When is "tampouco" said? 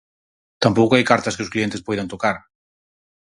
0.63-0.93